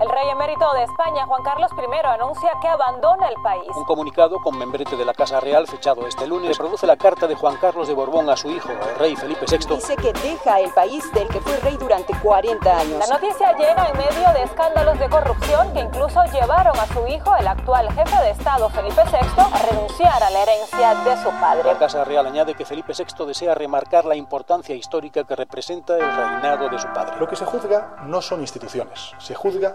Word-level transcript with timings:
El 0.00 0.08
rey 0.08 0.28
emérito 0.30 0.72
de 0.74 0.84
España, 0.84 1.26
Juan 1.26 1.42
Carlos 1.42 1.72
I, 1.76 2.06
anuncia 2.06 2.50
que 2.62 2.68
abandona 2.68 3.28
el 3.28 3.34
país. 3.42 3.66
Un 3.74 3.84
comunicado 3.84 4.38
con 4.38 4.56
membrete 4.56 4.96
de 4.96 5.04
la 5.04 5.12
Casa 5.12 5.40
Real 5.40 5.66
fechado 5.66 6.06
este 6.06 6.24
lunes 6.24 6.56
reproduce 6.56 6.86
la 6.86 6.96
carta 6.96 7.26
de 7.26 7.34
Juan 7.34 7.56
Carlos 7.56 7.88
de 7.88 7.94
Borbón 7.94 8.30
a 8.30 8.36
su 8.36 8.48
hijo, 8.48 8.68
el 8.70 8.94
rey 8.96 9.16
Felipe 9.16 9.44
VI. 9.50 9.74
Dice 9.74 9.96
que 9.96 10.12
deja 10.12 10.60
el 10.60 10.70
país 10.70 11.02
del 11.12 11.26
que 11.26 11.40
fue 11.40 11.56
rey 11.56 11.76
durante 11.76 12.16
40 12.16 12.78
años. 12.78 13.08
La 13.08 13.12
noticia 13.12 13.56
llega 13.56 13.88
en 13.88 13.98
medio 13.98 14.32
de 14.34 14.44
escándalos 14.44 15.00
de 15.00 15.08
corrupción 15.08 15.72
que 15.72 15.80
incluso 15.80 16.22
llevaron 16.26 16.78
a 16.78 16.86
su 16.86 17.04
hijo, 17.08 17.34
el 17.34 17.48
actual 17.48 17.92
jefe 17.92 18.22
de 18.22 18.30
Estado 18.30 18.70
Felipe 18.70 19.02
VI, 19.02 19.42
a 19.52 19.66
renunciar 19.72 20.22
a 20.22 20.30
la 20.30 20.42
herencia 20.42 20.94
de 20.94 21.16
su 21.24 21.30
padre. 21.40 21.64
La 21.64 21.78
Casa 21.78 22.04
Real 22.04 22.24
añade 22.24 22.54
que 22.54 22.64
Felipe 22.64 22.92
VI 22.96 23.26
desea 23.26 23.52
remarcar 23.52 24.04
la 24.04 24.14
importancia 24.14 24.76
histórica 24.76 25.24
que 25.24 25.34
representa 25.34 25.94
el 25.96 26.16
reinado 26.16 26.68
de 26.68 26.78
su 26.78 26.86
padre. 26.92 27.16
Lo 27.18 27.26
que 27.26 27.34
se 27.34 27.44
juzga 27.44 27.96
no 28.04 28.22
son 28.22 28.42
instituciones, 28.42 29.12
se 29.18 29.34
juzga 29.34 29.74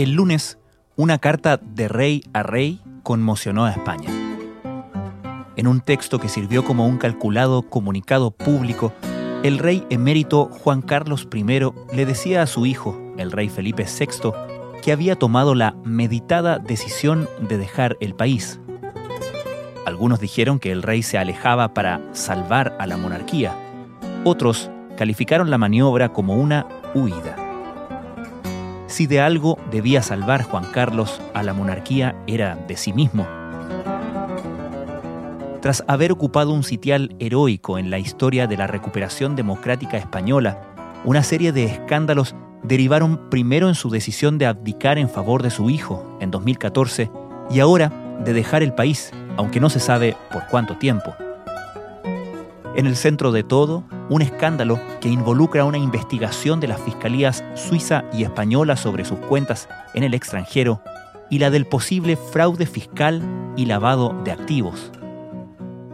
El 0.00 0.12
lunes, 0.12 0.56
una 0.96 1.18
carta 1.18 1.58
de 1.58 1.86
rey 1.86 2.22
a 2.32 2.42
rey 2.42 2.80
conmocionó 3.02 3.66
a 3.66 3.70
España. 3.70 4.08
En 5.56 5.66
un 5.66 5.82
texto 5.82 6.18
que 6.18 6.30
sirvió 6.30 6.64
como 6.64 6.86
un 6.86 6.96
calculado 6.96 7.68
comunicado 7.68 8.30
público, 8.30 8.94
el 9.42 9.58
rey 9.58 9.84
emérito 9.90 10.46
Juan 10.46 10.80
Carlos 10.80 11.28
I 11.34 11.44
le 11.44 12.06
decía 12.06 12.40
a 12.40 12.46
su 12.46 12.64
hijo, 12.64 12.98
el 13.18 13.30
rey 13.30 13.50
Felipe 13.50 13.84
VI, 13.84 14.32
que 14.82 14.92
había 14.92 15.16
tomado 15.16 15.54
la 15.54 15.76
meditada 15.84 16.58
decisión 16.58 17.28
de 17.46 17.58
dejar 17.58 17.98
el 18.00 18.14
país. 18.14 18.58
Algunos 19.84 20.18
dijeron 20.18 20.60
que 20.60 20.72
el 20.72 20.82
rey 20.82 21.02
se 21.02 21.18
alejaba 21.18 21.74
para 21.74 22.00
salvar 22.12 22.74
a 22.78 22.86
la 22.86 22.96
monarquía. 22.96 23.54
Otros 24.24 24.70
calificaron 24.96 25.50
la 25.50 25.58
maniobra 25.58 26.14
como 26.14 26.36
una 26.36 26.66
huida. 26.94 27.49
Si 28.90 29.06
de 29.06 29.20
algo 29.20 29.56
debía 29.70 30.02
salvar 30.02 30.42
Juan 30.42 30.64
Carlos 30.72 31.22
a 31.32 31.44
la 31.44 31.54
monarquía 31.54 32.16
era 32.26 32.56
de 32.56 32.76
sí 32.76 32.92
mismo. 32.92 33.24
Tras 35.62 35.84
haber 35.86 36.10
ocupado 36.10 36.50
un 36.52 36.64
sitial 36.64 37.14
heroico 37.20 37.78
en 37.78 37.90
la 37.90 38.00
historia 38.00 38.48
de 38.48 38.56
la 38.56 38.66
recuperación 38.66 39.36
democrática 39.36 39.96
española, 39.96 40.60
una 41.04 41.22
serie 41.22 41.52
de 41.52 41.66
escándalos 41.66 42.34
derivaron 42.64 43.30
primero 43.30 43.68
en 43.68 43.76
su 43.76 43.90
decisión 43.90 44.38
de 44.38 44.46
abdicar 44.46 44.98
en 44.98 45.08
favor 45.08 45.44
de 45.44 45.50
su 45.50 45.70
hijo 45.70 46.18
en 46.20 46.32
2014 46.32 47.12
y 47.48 47.60
ahora 47.60 47.92
de 48.24 48.32
dejar 48.32 48.64
el 48.64 48.74
país, 48.74 49.12
aunque 49.36 49.60
no 49.60 49.70
se 49.70 49.78
sabe 49.78 50.16
por 50.32 50.48
cuánto 50.48 50.78
tiempo. 50.78 51.14
En 52.74 52.86
el 52.86 52.96
centro 52.96 53.30
de 53.30 53.44
todo, 53.44 53.84
un 54.10 54.22
escándalo 54.22 54.78
que 55.00 55.08
involucra 55.08 55.64
una 55.64 55.78
investigación 55.78 56.60
de 56.60 56.68
las 56.68 56.82
fiscalías 56.82 57.42
suiza 57.54 58.04
y 58.12 58.24
española 58.24 58.76
sobre 58.76 59.04
sus 59.06 59.18
cuentas 59.20 59.68
en 59.94 60.02
el 60.02 60.12
extranjero 60.12 60.82
y 61.30 61.38
la 61.38 61.48
del 61.48 61.64
posible 61.64 62.16
fraude 62.16 62.66
fiscal 62.66 63.22
y 63.56 63.66
lavado 63.66 64.20
de 64.24 64.32
activos. 64.32 64.90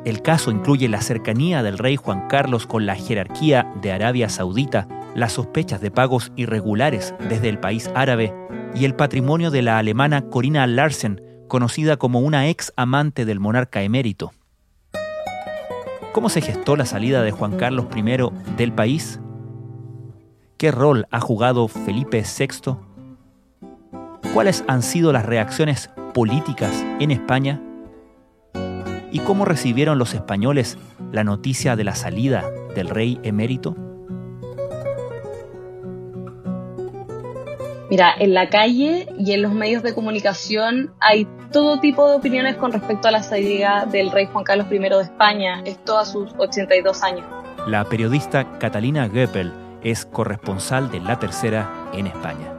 El 0.07 0.23
caso 0.23 0.51
incluye 0.51 0.89
la 0.89 1.03
cercanía 1.03 1.63
del 1.63 1.79
rey 1.79 1.97
Juan 1.97 2.27
Carlos 2.29 2.67
con 2.67 2.87
la 2.87 2.95
jerarquía 2.95 3.71
de 3.83 3.93
Arabia 3.93 4.29
Saudita, 4.29 4.89
las 5.15 5.33
sospechas 5.33 5.81
de 5.81 5.91
pagos 5.91 6.33
irregulares 6.37 7.15
desde 7.29 7.49
el 7.51 7.59
país 7.59 7.91
árabe 7.95 8.33
y 8.75 8.85
el 8.85 8.95
patrimonio 8.95 9.51
de 9.51 9.63
la 9.63 9.79
alemana 9.79 10.23
Corina 10.23 10.67
Larsen, 10.67 11.21
conocida 11.49 11.97
como 11.97 12.21
una 12.21 12.49
ex 12.49 12.73
amante 12.77 13.25
del 13.25 13.41
monarca 13.41 13.83
emérito. 13.83 14.33
¿Cómo 16.17 16.31
se 16.31 16.41
gestó 16.41 16.77
la 16.77 16.87
salida 16.87 17.21
de 17.21 17.31
Juan 17.31 17.59
Carlos 17.59 17.89
I 17.95 18.03
del 18.57 18.73
país? 18.73 19.21
¿Qué 20.57 20.71
rol 20.71 21.07
ha 21.11 21.21
jugado 21.21 21.69
Felipe 21.69 22.25
VI? 22.25 22.79
¿Cuáles 24.33 24.65
han 24.67 24.81
sido 24.81 25.13
las 25.13 25.27
reacciones 25.27 25.91
políticas 26.15 26.73
en 27.01 27.11
España? 27.11 27.61
¿Y 29.13 29.19
cómo 29.19 29.45
recibieron 29.45 29.99
los 29.99 30.15
españoles 30.15 30.79
la 31.13 31.23
noticia 31.23 31.77
de 31.77 31.85
la 31.85 31.95
salida 31.95 32.51
del 32.75 32.89
rey 32.89 33.21
emérito? 33.23 33.77
Mira, 37.89 38.15
en 38.19 38.35
la 38.35 38.49
calle 38.49 39.07
y 39.17 39.33
en 39.33 39.43
los 39.43 39.53
medios 39.53 39.85
de 39.85 39.95
comunicación 39.95 40.93
hay 41.01 41.29
todo 41.53 41.79
tipo 41.79 42.09
de 42.11 42.17
opiniones 42.17 42.57
con 42.57 42.73
respecto 42.73 43.07
a 43.07 43.13
la 43.13 43.23
salida 43.23 43.87
del 43.91 44.11
rey 44.11 44.27
Juan 44.27 44.43
Carlos 44.43 44.67
I 44.73 44.79
de 44.79 45.03
España, 45.03 45.63
esto 45.65 45.97
a 45.97 46.05
sus 46.05 46.33
82 46.37 47.03
años. 47.05 47.25
La 47.69 47.85
periodista 47.85 48.59
Catalina 48.59 49.07
Goeppel 49.07 49.53
es 49.85 50.05
corresponsal 50.05 50.91
de 50.91 50.99
La 50.99 51.21
Tercera 51.21 51.71
en 51.93 52.09
España. 52.09 52.53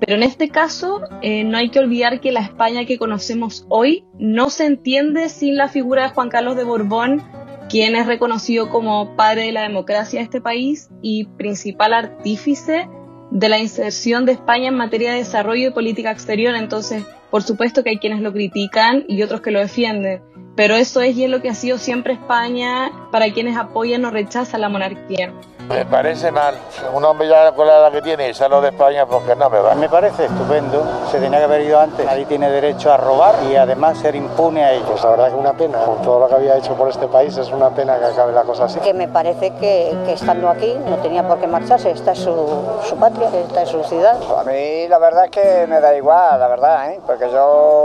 Pero 0.00 0.16
en 0.16 0.22
este 0.22 0.50
caso 0.50 1.00
eh, 1.22 1.42
no 1.44 1.56
hay 1.56 1.70
que 1.70 1.78
olvidar 1.78 2.20
que 2.20 2.30
la 2.30 2.40
España 2.40 2.84
que 2.84 2.98
conocemos 2.98 3.64
hoy 3.70 4.04
no 4.18 4.50
se 4.50 4.66
entiende 4.66 5.30
sin 5.30 5.56
la 5.56 5.68
figura 5.68 6.02
de 6.02 6.08
Juan 6.10 6.28
Carlos 6.28 6.56
de 6.56 6.64
Borbón, 6.64 7.22
quien 7.70 7.96
es 7.96 8.06
reconocido 8.06 8.68
como 8.68 9.16
padre 9.16 9.44
de 9.44 9.52
la 9.52 9.62
democracia 9.62 10.20
de 10.20 10.24
este 10.24 10.42
país 10.42 10.90
y 11.00 11.24
principal 11.38 11.94
artífice 11.94 12.86
de 13.34 13.48
la 13.48 13.58
inserción 13.58 14.26
de 14.26 14.32
España 14.32 14.68
en 14.68 14.76
materia 14.76 15.10
de 15.12 15.18
desarrollo 15.18 15.68
y 15.68 15.72
política 15.72 16.12
exterior. 16.12 16.54
Entonces, 16.54 17.04
por 17.30 17.42
supuesto 17.42 17.82
que 17.82 17.90
hay 17.90 17.98
quienes 17.98 18.20
lo 18.20 18.32
critican 18.32 19.04
y 19.08 19.22
otros 19.22 19.40
que 19.40 19.50
lo 19.50 19.58
defienden, 19.58 20.22
pero 20.54 20.76
eso 20.76 21.00
es 21.02 21.16
y 21.16 21.24
es 21.24 21.30
lo 21.30 21.42
que 21.42 21.50
ha 21.50 21.54
sido 21.54 21.78
siempre 21.78 22.12
España 22.12 22.92
para 23.10 23.32
quienes 23.32 23.56
apoyan 23.56 24.04
o 24.04 24.10
rechazan 24.10 24.60
la 24.60 24.68
monarquía. 24.68 25.34
Me 25.68 25.86
parece 25.86 26.30
mal. 26.30 26.54
Un 26.92 27.04
hombre 27.04 27.28
ya 27.28 27.52
con 27.52 27.66
la 27.66 27.78
edad 27.78 27.92
que 27.92 28.02
tiene 28.02 28.28
y 28.28 28.34
salió 28.34 28.60
de 28.60 28.68
España 28.68 29.06
porque 29.06 29.34
no 29.34 29.48
me 29.48 29.58
va. 29.58 29.74
Me 29.74 29.88
parece 29.88 30.26
estupendo. 30.26 30.84
Se 31.10 31.18
tenía 31.18 31.38
que 31.38 31.44
haber 31.44 31.62
ido 31.62 31.80
antes. 31.80 32.04
Nadie 32.04 32.26
tiene 32.26 32.50
derecho 32.50 32.92
a 32.92 32.96
robar 32.96 33.34
y 33.50 33.56
además 33.56 33.98
ser 33.98 34.14
impune 34.14 34.64
a 34.64 34.72
ellos. 34.72 34.88
Pues 34.90 35.02
la 35.02 35.10
verdad 35.10 35.28
que 35.28 35.34
una 35.34 35.52
pena. 35.54 35.78
Con 35.78 36.02
todo 36.02 36.20
lo 36.20 36.28
que 36.28 36.34
había 36.34 36.56
hecho 36.56 36.74
por 36.74 36.88
este 36.88 37.08
país 37.08 37.36
es 37.36 37.50
una 37.50 37.70
pena 37.70 37.98
que 37.98 38.04
acabe 38.04 38.32
la 38.32 38.42
cosa 38.42 38.64
así. 38.64 38.78
Que 38.80 38.94
me 38.94 39.08
parece 39.08 39.52
que, 39.54 39.96
que 40.04 40.12
estando 40.12 40.48
aquí 40.48 40.76
no 40.86 40.96
tenía 40.98 41.26
por 41.26 41.38
qué 41.38 41.46
marcharse. 41.46 41.90
Esta 41.90 42.12
es 42.12 42.18
su, 42.18 42.62
su 42.82 42.96
patria, 42.96 43.28
esta 43.34 43.62
es 43.62 43.68
su 43.68 43.82
ciudad. 43.84 44.16
A 44.38 44.44
mí 44.44 44.86
la 44.88 44.98
verdad 44.98 45.24
es 45.24 45.30
que 45.30 45.66
me 45.66 45.80
da 45.80 45.94
igual, 45.96 46.38
la 46.38 46.48
verdad, 46.48 46.90
¿eh? 46.92 47.00
porque 47.06 47.30
yo 47.30 47.84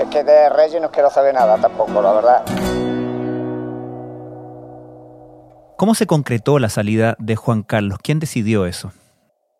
es 0.00 0.08
que 0.08 0.24
de 0.24 0.48
Reyes 0.48 0.80
no 0.82 0.90
quiero 0.90 1.10
saber 1.10 1.34
nada 1.34 1.56
tampoco, 1.58 2.02
la 2.02 2.12
verdad. 2.12 2.42
¿Cómo 5.82 5.96
se 5.96 6.06
concretó 6.06 6.60
la 6.60 6.68
salida 6.68 7.16
de 7.18 7.34
Juan 7.34 7.64
Carlos? 7.64 7.98
¿Quién 8.00 8.20
decidió 8.20 8.66
eso? 8.66 8.92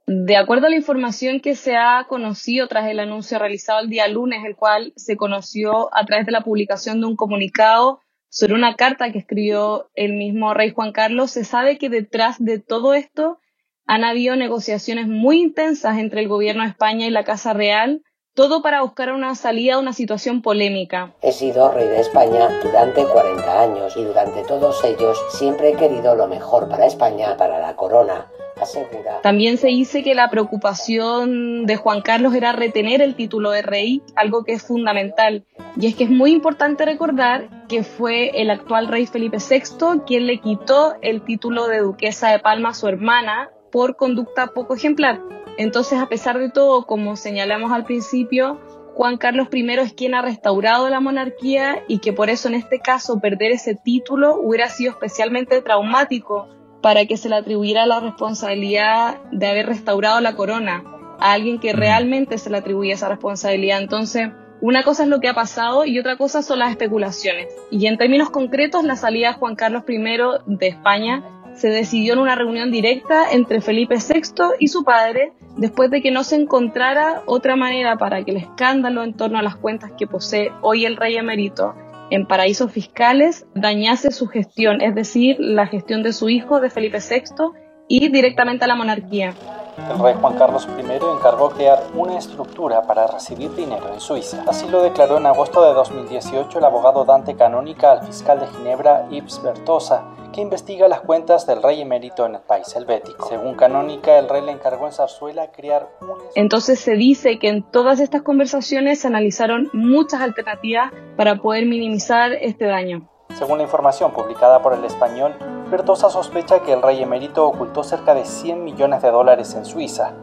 De 0.06 0.36
acuerdo 0.36 0.68
a 0.68 0.70
la 0.70 0.76
información 0.76 1.40
que 1.40 1.56
se 1.56 1.74
ha 1.74 2.06
conocido 2.08 2.68
tras 2.68 2.88
el 2.88 3.00
anuncio 3.00 3.40
realizado 3.40 3.80
el 3.80 3.88
día 3.88 4.06
lunes, 4.06 4.44
el 4.44 4.54
cual 4.54 4.92
se 4.94 5.16
conoció 5.16 5.92
a 5.92 6.06
través 6.06 6.24
de 6.24 6.30
la 6.30 6.42
publicación 6.44 7.00
de 7.00 7.08
un 7.08 7.16
comunicado 7.16 8.02
sobre 8.28 8.54
una 8.54 8.76
carta 8.76 9.10
que 9.10 9.18
escribió 9.18 9.90
el 9.96 10.12
mismo 10.12 10.54
rey 10.54 10.70
Juan 10.70 10.92
Carlos, 10.92 11.32
se 11.32 11.42
sabe 11.42 11.76
que 11.76 11.88
detrás 11.88 12.36
de 12.38 12.60
todo 12.60 12.94
esto 12.94 13.40
han 13.84 14.04
habido 14.04 14.36
negociaciones 14.36 15.08
muy 15.08 15.40
intensas 15.40 15.98
entre 15.98 16.20
el 16.20 16.28
gobierno 16.28 16.62
de 16.62 16.68
España 16.68 17.08
y 17.08 17.10
la 17.10 17.24
Casa 17.24 17.52
Real 17.52 18.04
todo 18.34 18.62
para 18.62 18.82
buscar 18.82 19.12
una 19.12 19.34
salida 19.34 19.74
a 19.74 19.78
una 19.78 19.92
situación 19.92 20.40
polémica. 20.40 21.12
He 21.20 21.32
sido 21.32 21.70
rey 21.70 21.86
de 21.86 22.00
España 22.00 22.48
durante 22.62 23.04
40 23.04 23.60
años 23.60 23.96
y 23.96 24.04
durante 24.04 24.42
todos 24.44 24.82
ellos 24.84 25.18
siempre 25.30 25.70
he 25.70 25.76
querido 25.76 26.14
lo 26.14 26.26
mejor 26.28 26.68
para 26.68 26.86
España, 26.86 27.36
para 27.36 27.58
la 27.58 27.76
corona. 27.76 28.26
asegura. 28.60 29.20
También 29.22 29.58
se 29.58 29.68
dice 29.68 30.02
que 30.02 30.14
la 30.14 30.30
preocupación 30.30 31.66
de 31.66 31.76
Juan 31.76 32.00
Carlos 32.00 32.34
era 32.34 32.52
retener 32.52 33.02
el 33.02 33.16
título 33.16 33.50
de 33.50 33.62
rey, 33.62 34.02
algo 34.14 34.44
que 34.44 34.52
es 34.52 34.62
fundamental. 34.62 35.44
Y 35.76 35.86
es 35.86 35.96
que 35.96 36.04
es 36.04 36.10
muy 36.10 36.32
importante 36.32 36.84
recordar 36.84 37.66
que 37.66 37.82
fue 37.82 38.30
el 38.40 38.50
actual 38.50 38.88
rey 38.88 39.06
Felipe 39.06 39.38
VI 39.38 40.02
quien 40.06 40.26
le 40.26 40.40
quitó 40.40 40.94
el 41.02 41.22
título 41.22 41.66
de 41.66 41.78
duquesa 41.78 42.30
de 42.30 42.38
Palma 42.38 42.70
a 42.70 42.74
su 42.74 42.88
hermana 42.88 43.50
por 43.72 43.96
conducta 43.96 44.48
poco 44.48 44.74
ejemplar. 44.74 45.20
Entonces, 45.58 45.98
a 45.98 46.08
pesar 46.08 46.38
de 46.38 46.50
todo, 46.50 46.86
como 46.86 47.16
señalamos 47.16 47.72
al 47.72 47.84
principio, 47.84 48.60
Juan 48.94 49.16
Carlos 49.16 49.48
I 49.52 49.70
es 49.72 49.92
quien 49.94 50.14
ha 50.14 50.22
restaurado 50.22 50.88
la 50.88 51.00
monarquía 51.00 51.82
y 51.88 51.98
que 51.98 52.12
por 52.12 52.30
eso 52.30 52.48
en 52.48 52.54
este 52.54 52.78
caso 52.78 53.20
perder 53.20 53.52
ese 53.52 53.74
título 53.74 54.36
hubiera 54.36 54.68
sido 54.68 54.92
especialmente 54.92 55.62
traumático 55.62 56.48
para 56.82 57.06
que 57.06 57.16
se 57.16 57.28
le 57.28 57.36
atribuyera 57.36 57.86
la 57.86 58.00
responsabilidad 58.00 59.22
de 59.30 59.46
haber 59.46 59.66
restaurado 59.66 60.20
la 60.20 60.34
corona 60.34 60.84
a 61.20 61.32
alguien 61.32 61.58
que 61.58 61.72
realmente 61.72 62.36
se 62.36 62.50
le 62.50 62.58
atribuye 62.58 62.92
esa 62.92 63.08
responsabilidad. 63.08 63.80
Entonces, 63.80 64.28
una 64.60 64.82
cosa 64.82 65.04
es 65.04 65.08
lo 65.08 65.20
que 65.20 65.28
ha 65.28 65.34
pasado 65.34 65.84
y 65.84 65.98
otra 65.98 66.16
cosa 66.16 66.42
son 66.42 66.58
las 66.58 66.70
especulaciones. 66.70 67.48
Y 67.70 67.86
en 67.86 67.98
términos 67.98 68.30
concretos, 68.30 68.84
la 68.84 68.96
salida 68.96 69.28
de 69.28 69.34
Juan 69.34 69.56
Carlos 69.56 69.84
I 69.88 69.98
de 70.46 70.68
España 70.68 71.24
se 71.54 71.68
decidió 71.68 72.14
en 72.14 72.18
una 72.18 72.34
reunión 72.34 72.70
directa 72.70 73.30
entre 73.32 73.60
Felipe 73.60 73.96
VI 73.96 74.54
y 74.58 74.68
su 74.68 74.84
padre, 74.84 75.32
después 75.62 75.92
de 75.92 76.02
que 76.02 76.10
no 76.10 76.24
se 76.24 76.34
encontrara 76.34 77.22
otra 77.24 77.54
manera 77.54 77.96
para 77.96 78.24
que 78.24 78.32
el 78.32 78.36
escándalo 78.38 79.04
en 79.04 79.14
torno 79.14 79.38
a 79.38 79.42
las 79.42 79.54
cuentas 79.54 79.92
que 79.96 80.08
posee 80.08 80.50
hoy 80.60 80.84
el 80.84 80.96
rey 80.96 81.16
emérito 81.16 81.76
en 82.10 82.26
paraísos 82.26 82.72
fiscales 82.72 83.46
dañase 83.54 84.10
su 84.10 84.26
gestión, 84.26 84.80
es 84.80 84.96
decir, 84.96 85.36
la 85.38 85.68
gestión 85.68 86.02
de 86.02 86.12
su 86.12 86.28
hijo, 86.28 86.60
de 86.60 86.68
Felipe 86.68 86.98
VI, 86.98 87.52
y 87.88 88.08
directamente 88.08 88.64
a 88.64 88.68
la 88.68 88.74
monarquía. 88.74 89.34
El 89.76 89.98
rey 89.98 90.14
Juan 90.20 90.36
Carlos 90.36 90.68
I 90.78 90.82
encargó 90.82 91.50
crear 91.50 91.82
una 91.94 92.18
estructura 92.18 92.82
para 92.82 93.06
recibir 93.06 93.54
dinero 93.54 93.88
en 93.92 94.00
Suiza. 94.00 94.44
Así 94.46 94.68
lo 94.68 94.82
declaró 94.82 95.16
en 95.16 95.26
agosto 95.26 95.64
de 95.66 95.72
2018 95.72 96.58
el 96.58 96.64
abogado 96.64 97.04
Dante 97.04 97.34
Canónica 97.36 97.92
al 97.92 98.06
fiscal 98.06 98.40
de 98.40 98.48
Ginebra 98.48 99.08
Yves 99.08 99.42
Bertosa, 99.42 100.04
que 100.32 100.42
investiga 100.42 100.88
las 100.88 101.00
cuentas 101.00 101.46
del 101.46 101.62
rey 101.62 101.80
emérito 101.80 102.26
en 102.26 102.34
el 102.34 102.42
país 102.42 102.74
helvético. 102.76 103.28
Según 103.28 103.54
Canónica, 103.54 104.18
el 104.18 104.28
rey 104.28 104.42
le 104.42 104.52
encargó 104.52 104.86
en 104.86 104.92
Zarzuela 104.92 105.50
crear 105.52 105.88
un... 106.00 106.18
Entonces 106.34 106.78
se 106.78 106.92
dice 106.92 107.38
que 107.38 107.48
en 107.48 107.62
todas 107.62 108.00
estas 108.00 108.22
conversaciones 108.22 109.00
se 109.00 109.08
analizaron 109.08 109.70
muchas 109.72 110.20
alternativas 110.20 110.92
para 111.16 111.36
poder 111.36 111.64
minimizar 111.64 112.32
este 112.32 112.66
daño. 112.66 113.08
Según 113.38 113.58
la 113.58 113.64
información 113.64 114.12
publicada 114.12 114.60
por 114.60 114.74
el 114.74 114.84
español, 114.84 115.34
Bertosa 115.72 116.10
sospecha 116.10 116.62
que 116.62 116.74
el 116.74 116.82
rey 116.82 117.02
emérito 117.02 117.46
ocultó 117.46 117.82
cerca 117.82 118.14
de 118.14 118.26
100 118.26 118.62
millones 118.62 119.00
de 119.00 119.10
dólares 119.10 119.54
en 119.54 119.64
Suiza. 119.64 120.14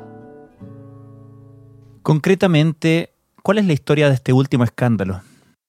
Concretamente, 2.04 3.16
¿cuál 3.42 3.58
es 3.58 3.66
la 3.66 3.74
historia 3.74 4.10
de 4.10 4.14
este 4.14 4.32
último 4.32 4.64
escándalo? 4.64 5.22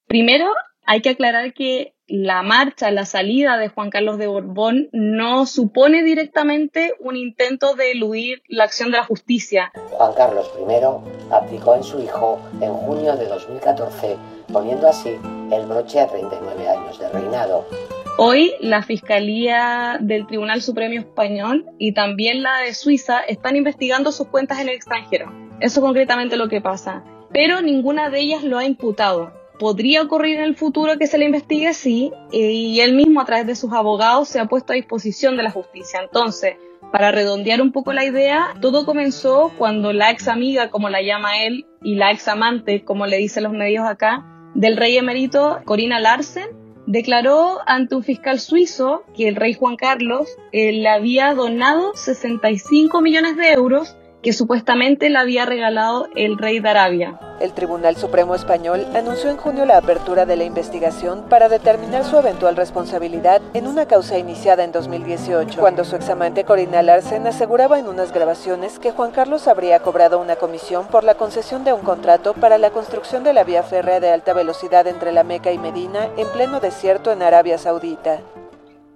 Primero, 0.07 0.45
hay 0.85 1.01
que 1.01 1.09
aclarar 1.09 1.55
que 1.55 1.95
la 2.11 2.43
marcha, 2.43 2.91
la 2.91 3.07
salida 3.07 3.57
de 3.57 3.69
Juan 3.69 3.89
Carlos 3.89 4.19
de 4.19 4.27
Borbón 4.27 4.89
no 4.93 5.47
supone 5.47 6.03
directamente 6.03 6.93
un 6.99 7.17
intento 7.17 7.77
de 7.77 7.93
eludir 7.93 8.43
la 8.49 8.65
acción 8.65 8.91
de 8.91 8.97
la 8.97 9.05
justicia. 9.05 9.71
Juan 9.93 10.13
Carlos 10.15 10.51
I 10.59 11.33
abdicó 11.33 11.77
en 11.77 11.85
su 11.85 12.03
hijo 12.03 12.41
en 12.61 12.73
junio 12.73 13.17
de 13.17 13.27
2014, 13.27 14.17
poniendo 14.53 14.89
así 14.89 15.11
el 15.53 15.67
broche 15.67 16.01
a 16.01 16.09
39 16.09 16.69
años 16.69 16.99
de 16.99 17.09
reinado. 17.11 17.65
Hoy 18.19 18.55
la 18.61 18.83
Fiscalía 18.83 19.97
del 20.01 20.27
Tribunal 20.27 20.63
Supremo 20.63 20.99
Español 20.99 21.65
y 21.79 21.95
también 21.95 22.43
la 22.43 22.59
de 22.59 22.75
Suiza 22.75 23.21
están 23.21 23.55
investigando 23.55 24.11
sus 24.11 24.27
cuentas 24.27 24.59
en 24.59 24.69
el 24.69 24.75
extranjero. 24.75 25.33
Eso 25.61 25.79
es 25.79 25.85
concretamente 25.85 26.37
lo 26.37 26.49
que 26.49 26.61
pasa. 26.61 27.05
Pero 27.33 27.63
ninguna 27.63 28.11
de 28.11 28.19
ellas 28.19 28.43
lo 28.43 28.59
ha 28.59 28.65
imputado 28.65 29.40
podría 29.61 30.03
ocurrir 30.03 30.39
en 30.39 30.45
el 30.45 30.57
futuro 30.57 30.97
que 30.99 31.07
se 31.07 31.19
le 31.19 31.27
investigue, 31.27 31.75
sí, 31.75 32.11
y 32.33 32.81
él 32.81 32.95
mismo 32.95 33.21
a 33.21 33.27
través 33.27 33.47
de 33.47 33.55
sus 33.55 33.73
abogados 33.73 34.29
se 34.29 34.41
ha 34.41 34.47
puesto 34.47 34.73
a 34.73 34.77
disposición 34.77 35.37
de 35.37 35.43
la 35.43 35.51
justicia. 35.51 36.01
Entonces, 36.03 36.57
para 36.91 37.13
redondear 37.13 37.61
un 37.61 37.71
poco 37.71 37.93
la 37.93 38.07
idea, 38.07 38.55
todo 38.63 38.87
comenzó 38.87 39.53
cuando 39.59 39.93
la 39.93 40.11
ex 40.11 40.29
amiga, 40.29 40.71
como 40.71 40.89
la 40.89 41.03
llama 41.03 41.45
él, 41.45 41.67
y 41.83 41.97
la 41.97 42.11
ex 42.11 42.27
amante, 42.27 42.85
como 42.85 43.07
le 43.07 43.19
dicen 43.19 43.45
los 43.45 43.53
medios 43.53 43.87
acá, 43.87 44.25
del 44.55 44.79
rey 44.79 44.97
emérito, 44.97 45.61
Corina 45.67 46.01
Larsen, 46.01 46.49
declaró 46.87 47.59
ante 47.67 47.95
un 47.95 48.03
fiscal 48.03 48.41
suizo 48.41 49.05
que 49.15 49.29
el 49.29 49.37
rey 49.37 49.53
Juan 49.53 49.77
Carlos 49.77 50.29
eh, 50.53 50.73
le 50.73 50.89
había 50.89 51.35
donado 51.35 51.93
65 51.95 53.03
millones 53.03 53.37
de 53.37 53.53
euros 53.53 53.95
que 54.23 54.33
supuestamente 54.33 55.11
le 55.11 55.19
había 55.19 55.45
regalado 55.45 56.09
el 56.17 56.39
rey 56.39 56.61
de 56.61 56.69
Arabia. 56.69 57.21
El 57.41 57.55
Tribunal 57.55 57.97
Supremo 57.97 58.35
Español 58.35 58.87
anunció 58.95 59.31
en 59.31 59.39
junio 59.39 59.65
la 59.65 59.79
apertura 59.79 60.27
de 60.27 60.37
la 60.37 60.45
investigación 60.45 61.25
para 61.31 61.49
determinar 61.49 62.05
su 62.05 62.19
eventual 62.19 62.55
responsabilidad 62.55 63.41
en 63.55 63.67
una 63.67 63.87
causa 63.87 64.19
iniciada 64.19 64.63
en 64.63 64.73
2018, 64.73 65.59
cuando 65.59 65.85
su 65.85 65.97
examante 65.97 66.45
Corina 66.45 66.83
Larsen 66.83 67.27
aseguraba 67.27 67.79
en 67.79 67.89
unas 67.89 68.13
grabaciones 68.13 68.79
que 68.79 68.93
Juan 68.93 69.11
Carlos 69.11 69.49
habría 69.49 69.81
cobrado 69.81 70.21
una 70.21 70.37
comisión 70.37 70.87
por 70.89 71.03
la 71.03 71.15
concesión 71.15 71.65
de 71.65 71.73
un 71.73 71.81
contrato 71.81 72.35
para 72.35 72.59
la 72.59 72.73
construcción 72.73 73.25
de 73.25 73.33
la 73.33 73.43
vía 73.43 73.63
férrea 73.63 74.01
de 74.01 74.11
alta 74.11 74.35
velocidad 74.35 74.87
entre 74.87 75.11
la 75.11 75.25
Meca 75.25 75.51
y 75.51 75.57
Medina 75.57 76.11
en 76.19 76.29
pleno 76.29 76.61
desierto 76.61 77.11
en 77.11 77.23
Arabia 77.23 77.57
Saudita. 77.57 78.21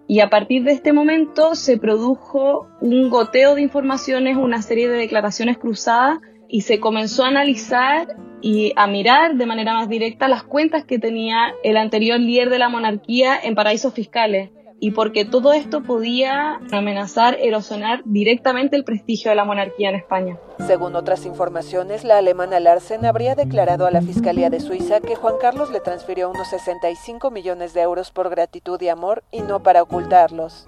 Y 0.07 0.21
a 0.21 0.29
partir 0.29 0.65
de 0.65 0.73
este 0.73 0.93
momento 0.93 1.55
se 1.55 1.79
produjo 1.79 2.69
un 2.83 3.09
goteo 3.09 3.55
de 3.55 3.63
informaciones, 3.63 4.37
una 4.37 4.61
serie 4.61 4.87
de 4.87 4.99
declaraciones 4.99 5.57
cruzadas 5.57 6.19
y 6.49 6.63
se 6.63 6.81
comenzó 6.81 7.25
a 7.25 7.29
analizar 7.29 8.17
y 8.41 8.73
a 8.77 8.87
mirar 8.87 9.37
de 9.37 9.47
manera 9.47 9.75
más 9.75 9.89
directa 9.89 10.29
las 10.29 10.45
cuentas 10.45 10.85
que 10.85 10.99
tenía 10.99 11.55
el 11.63 11.77
anterior 11.77 12.21
líder 12.21 12.51
de 12.51 12.59
la 12.59 12.69
monarquía 12.69 13.39
en 13.43 13.55
paraísos 13.55 13.95
fiscales 13.95 14.51
y 14.81 14.91
porque 14.91 15.25
todo 15.25 15.55
esto 15.55 15.83
podía 15.83 16.61
amenazar 16.71 17.39
erosionar 17.41 18.03
directamente 18.05 18.77
el 18.77 18.85
prestigio 18.85 19.31
de 19.31 19.35
la 19.37 19.47
monarquía 19.47 19.89
en 19.89 19.95
España. 19.95 20.37
Según 20.67 20.95
otras 20.95 21.25
informaciones, 21.25 22.05
la 22.05 22.19
alemana 22.19 22.61
Larsen 22.61 23.07
habría 23.07 23.35
declarado 23.35 23.87
a 23.87 23.91
la 23.91 24.03
Fiscalía 24.03 24.51
de 24.51 24.61
Suiza 24.61 25.01
que 25.01 25.15
Juan 25.15 25.37
Carlos 25.41 25.71
le 25.71 25.81
transfirió 25.81 26.29
unos 26.29 26.49
65 26.49 27.31
millones 27.31 27.73
de 27.73 27.81
euros 27.81 28.11
por 28.11 28.29
gratitud 28.29 28.79
y 28.83 28.89
amor 28.89 29.25
y 29.31 29.41
no 29.41 29.63
para 29.63 29.83
ocultarlos. 29.83 30.67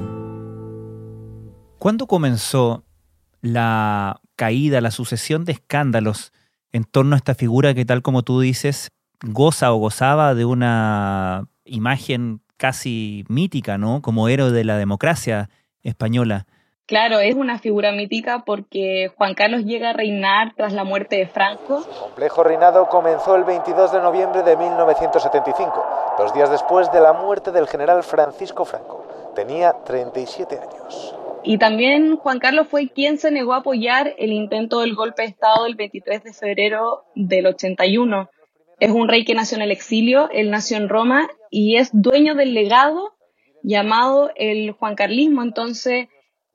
¿Cuándo 1.79 2.07
comenzó 2.07 2.85
la 3.43 4.21
caída, 4.37 4.81
la 4.81 4.91
sucesión 4.91 5.45
de 5.45 5.53
escándalos 5.53 6.33
en 6.73 6.85
torno 6.85 7.15
a 7.15 7.19
esta 7.19 7.35
figura 7.35 7.75
que 7.75 7.85
tal 7.85 8.03
como 8.03 8.23
tú 8.23 8.41
dices, 8.41 8.91
goza 9.23 9.73
o 9.73 9.77
gozaba 9.77 10.35
de 10.35 10.45
una 10.45 11.49
imagen 11.65 12.41
casi 12.57 13.25
mítica, 13.29 13.79
¿no? 13.79 14.03
Como 14.03 14.29
héroe 14.29 14.51
de 14.51 14.65
la 14.65 14.77
democracia 14.77 15.49
española. 15.83 16.47
Claro, 16.87 17.19
es 17.19 17.35
una 17.35 17.59
figura 17.59 17.91
mítica 17.91 18.45
porque 18.47 19.11
Juan 19.17 19.35
Carlos 19.35 19.65
llega 19.65 19.91
a 19.91 19.93
reinar 19.93 20.55
tras 20.55 20.73
la 20.73 20.85
muerte 20.85 21.17
de 21.17 21.27
Franco. 21.27 21.83
Su 21.83 22.01
complejo 22.01 22.45
reinado 22.45 22.89
comenzó 22.89 23.35
el 23.35 23.43
22 23.43 23.93
de 23.93 24.01
noviembre 24.01 24.45
de 24.45 24.57
1975, 24.57 26.15
dos 26.17 26.33
días 26.33 26.49
después 26.49 26.93
de 26.93 27.01
la 27.01 27.13
muerte 27.13 27.51
del 27.51 27.67
general 27.67 28.05
Francisco 28.05 28.65
Franco. 28.65 29.05
Tenía 29.35 29.73
37 29.85 30.61
años. 30.61 31.17
Y 31.49 31.59
también 31.59 32.17
Juan 32.17 32.41
Carlos 32.41 32.67
fue 32.69 32.89
quien 32.89 33.19
se 33.19 33.31
negó 33.31 33.55
a 33.55 33.59
apoyar 33.59 34.17
el 34.19 34.33
intento 34.33 34.81
del 34.81 34.97
golpe 34.97 35.23
de 35.23 35.29
Estado 35.29 35.63
del 35.63 35.77
23 35.77 36.25
de 36.25 36.33
febrero 36.33 37.05
del 37.15 37.47
81. 37.47 38.29
Es 38.81 38.91
un 38.91 39.07
rey 39.07 39.25
que 39.25 39.35
nació 39.35 39.57
en 39.57 39.63
el 39.63 39.71
exilio, 39.71 40.29
él 40.33 40.51
nació 40.51 40.77
en 40.77 40.89
Roma 40.89 41.29
y 41.49 41.77
es 41.77 41.91
dueño 41.93 42.35
del 42.35 42.53
legado 42.53 43.15
llamado 43.63 44.33
el 44.35 44.73
Juancarlismo. 44.73 45.45
Entonces, 45.45 46.09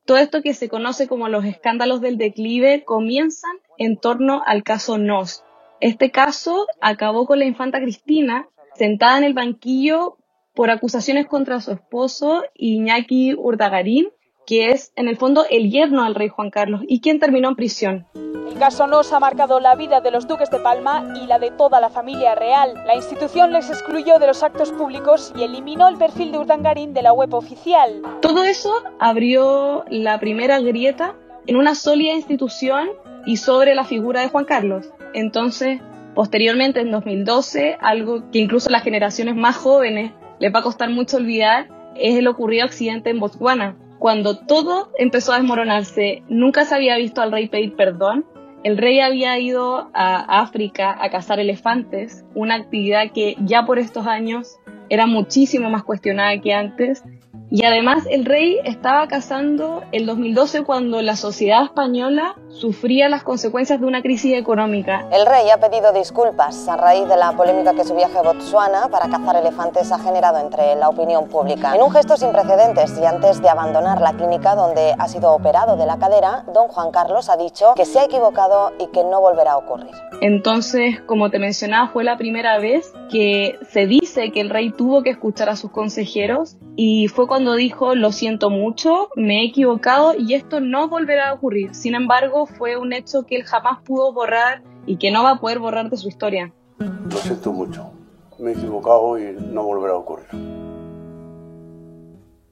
todo 0.06 0.18
esto 0.18 0.42
que 0.42 0.54
se 0.54 0.68
conoce 0.68 1.08
como 1.08 1.30
los 1.30 1.46
escándalos 1.46 2.02
del 2.02 2.18
declive 2.18 2.84
comienzan 2.84 3.56
en 3.78 3.98
torno 3.98 4.44
al 4.46 4.62
caso 4.64 4.98
Nos. 4.98 5.46
Este 5.80 6.12
caso 6.12 6.68
acabó 6.82 7.26
con 7.26 7.40
la 7.40 7.46
infanta 7.46 7.80
Cristina 7.80 8.50
sentada 8.76 9.18
en 9.18 9.24
el 9.24 9.34
banquillo 9.34 10.18
por 10.54 10.70
acusaciones 10.70 11.28
contra 11.28 11.62
su 11.62 11.72
esposo 11.72 12.44
Iñaki 12.56 13.36
Urdagarín, 13.36 14.10
que 14.52 14.72
es 14.72 14.92
en 14.98 15.08
el 15.08 15.16
fondo 15.16 15.46
el 15.50 15.72
yerno 15.72 16.04
del 16.04 16.14
rey 16.14 16.28
Juan 16.28 16.50
Carlos 16.50 16.82
y 16.86 17.00
quien 17.00 17.22
terminó 17.22 17.48
en 17.48 17.56
prisión. 17.56 18.06
El 18.50 18.60
caso 18.60 18.86
Nos 18.86 19.14
ha 19.14 19.20
marcado 19.22 19.62
la 19.62 19.76
vida 19.76 20.02
de 20.02 20.12
los 20.12 20.28
duques 20.28 20.50
de 20.50 20.60
Palma 20.60 21.14
y 21.16 21.26
la 21.26 21.40
de 21.40 21.52
toda 21.52 21.80
la 21.80 21.90
familia 21.90 22.36
real. 22.36 22.74
La 22.86 22.98
institución 22.98 23.54
les 23.54 23.70
excluyó 23.70 24.20
de 24.20 24.28
los 24.28 24.44
actos 24.44 24.74
públicos 24.74 25.32
y 25.38 25.44
eliminó 25.44 25.88
el 25.88 25.96
perfil 25.96 26.34
de 26.34 26.40
Urdangarín 26.40 26.94
de 26.94 27.02
la 27.02 27.14
web 27.14 27.34
oficial. 27.34 28.02
Todo 28.22 28.44
eso 28.44 28.74
abrió 29.00 29.86
la 29.88 30.20
primera 30.20 30.60
grieta 30.60 31.16
en 31.48 31.56
una 31.56 31.74
sólida 31.74 32.12
institución 32.12 32.90
y 33.26 33.38
sobre 33.38 33.74
la 33.74 33.86
figura 33.86 34.20
de 34.20 34.28
Juan 34.28 34.44
Carlos. 34.44 34.90
Entonces, 35.14 35.80
posteriormente, 36.14 36.82
en 36.82 36.92
2012, 36.92 37.78
algo 37.80 38.30
que 38.32 38.40
incluso 38.40 38.68
a 38.68 38.74
las 38.74 38.84
generaciones 38.84 39.38
más 39.38 39.56
jóvenes 39.56 40.12
les 40.40 40.54
va 40.54 40.60
a 40.60 40.64
costar 40.64 40.90
mucho 40.90 41.16
olvidar, 41.16 41.70
es 41.96 42.18
el 42.18 42.28
ocurrido 42.28 42.66
accidente 42.66 43.12
en 43.12 43.22
Botswana, 43.22 43.78
cuando 44.02 44.36
todo 44.36 44.90
empezó 44.98 45.32
a 45.32 45.36
desmoronarse, 45.36 46.24
nunca 46.28 46.66
se 46.66 46.74
había 46.74 46.98
visto 46.98 47.22
al 47.22 47.32
rey 47.32 47.50
pedir 47.50 47.76
perdón. 47.76 48.26
El 48.64 48.80
rey 48.80 49.00
había 49.00 49.38
ido 49.38 49.92
a 49.94 50.42
África 50.42 50.98
a 51.00 51.12
cazar 51.12 51.40
elefantes, 51.40 52.26
una 52.34 52.56
actividad 52.56 53.12
que 53.14 53.36
ya 53.46 53.64
por 53.64 53.78
estos 53.78 54.08
años 54.08 54.58
era 54.90 55.06
muchísimo 55.06 55.70
más 55.70 55.84
cuestionada 55.84 56.42
que 56.42 56.52
antes 56.52 57.04
y 57.52 57.64
además 57.64 58.08
el 58.10 58.26
rey 58.26 58.58
estaba 58.66 59.08
casando 59.08 59.84
el 59.92 60.08
2012 60.08 60.64
cuando 60.64 61.04
la 61.04 61.16
sociedad 61.16 61.64
española 61.66 62.34
sufría 62.54 63.10
las 63.10 63.24
consecuencias 63.24 63.80
de 63.80 63.86
una 63.86 64.02
crisis 64.02 64.38
económica. 64.38 65.08
El 65.12 65.26
rey 65.26 65.50
ha 65.50 65.58
pedido 65.58 65.92
disculpas 65.94 66.68
a 66.68 66.78
raíz 66.78 67.08
de 67.08 67.18
la 67.18 67.32
polémica 67.34 67.74
que 67.74 67.84
su 67.84 67.96
viaje 67.96 68.18
a 68.18 68.22
Botsuana 68.22 68.88
para 68.90 69.10
cazar 69.10 69.36
elefantes 69.36 69.92
ha 69.92 70.00
generado 70.00 70.40
entre 70.40 70.76
la 70.76 70.90
opinión 70.90 71.28
pública. 71.28 71.76
En 71.76 71.82
un 71.82 71.92
gesto 71.92 72.18
sin 72.18 72.32
precedentes 72.32 72.98
y 73.02 73.06
antes 73.06 73.42
de 73.42 73.50
abandonar 73.50 74.02
la 74.02 74.14
clínica 74.14 74.56
donde 74.56 74.94
ha 74.98 75.08
sido 75.08 75.34
operado 75.34 75.78
de 75.78 75.86
la 75.86 75.98
cadera, 75.98 76.46
don 76.54 76.68
Juan 76.68 76.92
Carlos 76.92 77.30
ha 77.30 77.38
dicho 77.38 77.74
que 77.76 77.86
se 77.86 78.00
ha 78.00 78.06
equivocado 78.06 78.74
y 78.80 78.88
que 78.88 79.04
no 79.04 79.22
volverá 79.22 79.54
a 79.54 79.58
ocurrir. 79.58 79.92
Entonces, 80.22 81.02
como 81.02 81.30
te 81.30 81.40
mencionaba, 81.40 81.90
fue 81.90 82.04
la 82.04 82.18
primera 82.18 82.60
vez 82.60 82.94
que 83.10 83.58
se 83.70 83.88
dice 83.88 84.32
que 84.32 84.42
el 84.42 84.50
rey 84.50 84.72
tuvo 84.72 85.04
que 85.04 85.10
escuchar 85.10 85.50
a 85.50 85.56
sus 85.56 85.72
consejeros 85.72 86.58
y 86.76 87.08
fue 87.08 87.28
cuando 87.28 87.56
dijo, 87.56 87.96
lo 87.96 88.12
siento 88.12 88.50
mucho, 88.50 89.10
me 89.16 89.42
he 89.42 89.46
equivocado 89.48 90.14
y 90.18 90.36
esto 90.36 90.60
no 90.60 90.88
volverá 90.88 91.30
a 91.30 91.34
ocurrir. 91.34 91.76
Sin 91.76 91.96
embargo, 91.96 92.41
fue 92.46 92.78
un 92.78 92.94
hecho 92.94 93.24
que 93.24 93.36
él 93.36 93.44
jamás 93.44 93.80
pudo 93.84 94.14
borrar 94.14 94.64
y 94.86 94.98
que 94.98 95.12
no 95.12 95.24
va 95.24 95.32
a 95.32 95.40
poder 95.40 95.60
borrar 95.60 95.90
de 95.90 95.98
su 95.98 96.08
historia. 96.08 96.54
Lo 96.80 97.18
siento 97.18 97.52
mucho, 97.52 97.92
me 98.40 98.52
he 98.52 98.54
equivocado 98.54 99.18
y 99.18 99.34
no 99.34 99.64
volverá 99.64 99.94
a 99.94 99.98
ocurrir. 99.98 100.28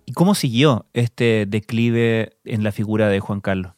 ¿Y 0.05 0.13
cómo 0.13 0.33
siguió 0.33 0.87
este 0.93 1.45
declive 1.47 2.37
en 2.43 2.63
la 2.63 2.71
figura 2.71 3.09
de 3.09 3.19
Juan 3.19 3.41
Carlos? 3.41 3.73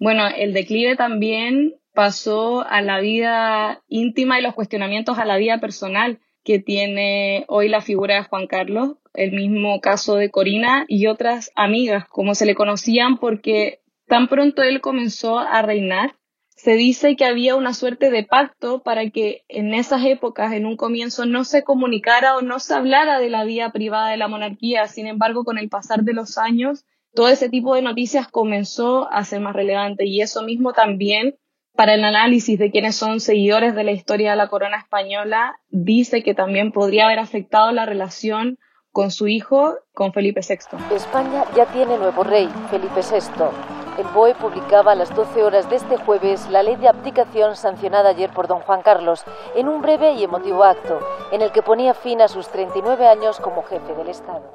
Bueno, 0.00 0.24
el 0.26 0.52
declive 0.52 0.96
también 0.96 1.74
pasó 1.94 2.64
a 2.66 2.80
la 2.82 3.00
vida 3.00 3.82
íntima 3.88 4.38
y 4.38 4.42
los 4.42 4.54
cuestionamientos 4.54 5.18
a 5.18 5.24
la 5.24 5.36
vida 5.36 5.58
personal 5.58 6.20
que 6.44 6.58
tiene 6.60 7.44
hoy 7.48 7.68
la 7.68 7.80
figura 7.80 8.14
de 8.14 8.24
Juan 8.24 8.46
Carlos, 8.46 8.96
el 9.14 9.32
mismo 9.32 9.80
caso 9.80 10.14
de 10.14 10.30
Corina 10.30 10.84
y 10.88 11.06
otras 11.08 11.50
amigas, 11.56 12.06
como 12.08 12.34
se 12.34 12.46
le 12.46 12.54
conocían 12.54 13.18
porque 13.18 13.80
tan 14.08 14.28
pronto 14.28 14.62
él 14.62 14.80
comenzó 14.80 15.38
a 15.38 15.62
reinar, 15.62 16.14
se 16.58 16.74
dice 16.74 17.14
que 17.14 17.24
había 17.24 17.54
una 17.54 17.72
suerte 17.72 18.10
de 18.10 18.24
pacto 18.24 18.82
para 18.82 19.08
que 19.10 19.44
en 19.48 19.74
esas 19.74 20.04
épocas, 20.04 20.52
en 20.52 20.66
un 20.66 20.76
comienzo, 20.76 21.24
no 21.24 21.44
se 21.44 21.62
comunicara 21.62 22.36
o 22.36 22.42
no 22.42 22.58
se 22.58 22.74
hablara 22.74 23.20
de 23.20 23.30
la 23.30 23.44
vida 23.44 23.70
privada 23.70 24.08
de 24.08 24.16
la 24.16 24.26
monarquía. 24.26 24.88
Sin 24.88 25.06
embargo, 25.06 25.44
con 25.44 25.56
el 25.56 25.68
pasar 25.68 26.02
de 26.02 26.14
los 26.14 26.36
años, 26.36 26.84
todo 27.14 27.28
ese 27.28 27.48
tipo 27.48 27.76
de 27.76 27.82
noticias 27.82 28.26
comenzó 28.26 29.08
a 29.12 29.24
ser 29.24 29.40
más 29.40 29.54
relevante 29.54 30.04
y 30.04 30.20
eso 30.20 30.42
mismo 30.42 30.72
también 30.72 31.36
para 31.76 31.94
el 31.94 32.02
análisis 32.02 32.58
de 32.58 32.72
quienes 32.72 32.96
son 32.96 33.20
seguidores 33.20 33.76
de 33.76 33.84
la 33.84 33.92
historia 33.92 34.32
de 34.32 34.36
la 34.36 34.48
corona 34.48 34.78
española, 34.78 35.60
dice 35.68 36.24
que 36.24 36.34
también 36.34 36.72
podría 36.72 37.06
haber 37.06 37.20
afectado 37.20 37.70
la 37.70 37.86
relación 37.86 38.58
con 38.90 39.12
su 39.12 39.28
hijo, 39.28 39.76
con 39.92 40.12
Felipe 40.12 40.40
VI. 40.40 40.96
España 40.96 41.44
ya 41.54 41.66
tiene 41.66 41.96
nuevo 41.96 42.24
rey, 42.24 42.48
Felipe 42.68 43.00
VI. 43.00 43.77
El 43.98 44.06
BOE 44.14 44.36
publicaba 44.36 44.92
a 44.92 44.94
las 44.94 45.12
12 45.12 45.42
horas 45.42 45.68
de 45.68 45.74
este 45.74 45.96
jueves 45.96 46.48
la 46.50 46.62
ley 46.62 46.76
de 46.76 46.86
abdicación 46.86 47.56
sancionada 47.56 48.10
ayer 48.10 48.30
por 48.30 48.46
don 48.46 48.60
Juan 48.60 48.82
Carlos, 48.82 49.24
en 49.56 49.66
un 49.66 49.82
breve 49.82 50.12
y 50.12 50.22
emotivo 50.22 50.62
acto, 50.62 51.00
en 51.32 51.42
el 51.42 51.50
que 51.50 51.62
ponía 51.62 51.94
fin 51.94 52.20
a 52.20 52.28
sus 52.28 52.46
39 52.48 53.08
años 53.08 53.40
como 53.40 53.64
jefe 53.64 53.94
del 53.94 54.06
Estado. 54.06 54.54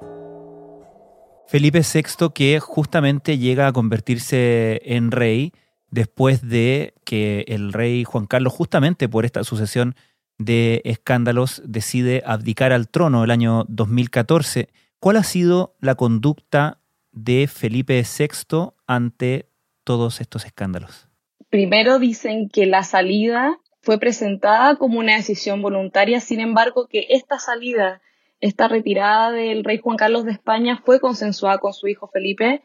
Felipe 1.46 1.82
VI, 1.82 2.30
que 2.34 2.62
justamente 2.62 3.38
llega 3.38 3.68
a 3.68 3.74
convertirse 3.74 4.80
en 4.86 5.12
rey, 5.12 5.52
después 5.92 6.48
de 6.48 6.94
que 7.04 7.44
el 7.50 7.74
rey 7.74 8.06
Juan 8.06 8.28
Carlos, 8.28 8.54
justamente 8.54 9.10
por 9.10 9.26
esta 9.26 9.44
sucesión 9.44 9.96
de 10.38 10.82
escándalos, 10.86 11.62
decide 11.66 12.24
abdicar 12.26 12.72
al 12.72 12.88
trono 12.88 13.26
el 13.26 13.32
año 13.32 13.66
2014. 13.68 14.70
¿Cuál 15.02 15.18
ha 15.18 15.24
sido 15.24 15.76
la 15.82 15.96
conducta 15.96 16.80
de 17.12 17.48
Felipe 17.48 18.02
VI 18.02 18.73
ante 18.88 19.50
todos 19.84 20.22
estos 20.22 20.46
escándalos? 20.46 21.08
Primero 21.50 22.00
dicen 22.00 22.50
que 22.50 22.66
la 22.66 22.84
salida 22.84 23.60
fue 23.82 24.00
presentada 24.00 24.76
como 24.78 25.00
una 25.00 25.16
decisión 25.16 25.62
voluntaria, 25.62 26.20
sin 26.20 26.40
embargo 26.40 26.88
que 26.88 27.08
esta 27.10 27.40
salida, 27.40 28.02
esta 28.40 28.68
retirada 28.68 29.32
del 29.32 29.64
rey 29.64 29.80
Juan 29.80 29.98
Carlos 29.98 30.26
de 30.26 30.32
España 30.32 30.82
fue 30.84 31.00
consensuada 31.00 31.60
con 31.60 31.74
su 31.74 31.88
hijo 31.88 32.08
Felipe 32.08 32.64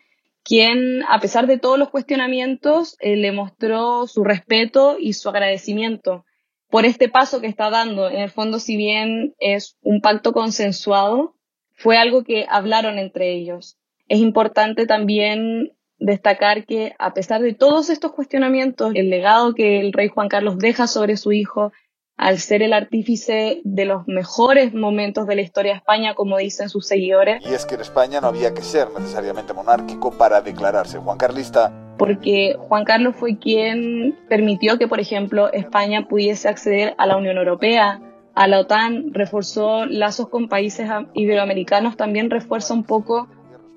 quien, 0.48 1.02
a 1.08 1.20
pesar 1.20 1.46
de 1.46 1.58
todos 1.58 1.78
los 1.78 1.90
cuestionamientos, 1.90 2.96
eh, 3.00 3.16
le 3.16 3.32
mostró 3.32 4.06
su 4.06 4.24
respeto 4.24 4.96
y 4.98 5.12
su 5.12 5.28
agradecimiento 5.28 6.24
por 6.70 6.86
este 6.86 7.10
paso 7.10 7.42
que 7.42 7.48
está 7.48 7.68
dando. 7.68 8.08
En 8.08 8.20
el 8.20 8.30
fondo, 8.30 8.58
si 8.58 8.76
bien 8.76 9.34
es 9.40 9.76
un 9.82 10.00
pacto 10.00 10.32
consensuado, 10.32 11.34
fue 11.74 11.98
algo 11.98 12.24
que 12.24 12.46
hablaron 12.48 12.98
entre 12.98 13.34
ellos. 13.34 13.76
Es 14.08 14.20
importante 14.20 14.86
también 14.86 15.72
destacar 15.98 16.64
que, 16.64 16.94
a 16.98 17.12
pesar 17.12 17.42
de 17.42 17.54
todos 17.54 17.90
estos 17.90 18.12
cuestionamientos, 18.12 18.92
el 18.94 19.10
legado 19.10 19.54
que 19.54 19.80
el 19.80 19.92
rey 19.92 20.08
Juan 20.08 20.28
Carlos 20.28 20.58
deja 20.58 20.86
sobre 20.86 21.16
su 21.16 21.32
hijo 21.32 21.72
al 22.16 22.38
ser 22.38 22.62
el 22.62 22.72
artífice 22.72 23.60
de 23.62 23.84
los 23.84 24.08
mejores 24.08 24.74
momentos 24.74 25.28
de 25.28 25.36
la 25.36 25.42
historia 25.42 25.72
de 25.72 25.78
España, 25.78 26.14
como 26.14 26.36
dicen 26.36 26.68
sus 26.68 26.86
seguidores. 26.86 27.40
Y 27.48 27.54
es 27.54 27.64
que 27.64 27.76
en 27.76 27.80
España 27.80 28.20
no 28.20 28.26
había 28.26 28.52
que 28.52 28.62
ser 28.62 28.88
necesariamente 28.90 29.54
monárquico 29.54 30.10
para 30.10 30.40
declararse 30.40 30.98
Juan 30.98 31.16
Carlista. 31.16 31.72
Porque 31.96 32.56
Juan 32.58 32.84
Carlos 32.84 33.14
fue 33.16 33.38
quien 33.38 34.18
permitió 34.28 34.78
que, 34.78 34.88
por 34.88 34.98
ejemplo, 34.98 35.52
España 35.52 36.08
pudiese 36.08 36.48
acceder 36.48 36.94
a 36.98 37.06
la 37.06 37.16
Unión 37.16 37.36
Europea, 37.36 38.00
a 38.34 38.48
la 38.48 38.60
OTAN, 38.60 39.14
reforzó 39.14 39.86
lazos 39.86 40.28
con 40.28 40.48
países 40.48 40.88
iberoamericanos, 41.14 41.96
también 41.96 42.30
refuerza 42.30 42.74
un 42.74 42.84
poco 42.84 43.28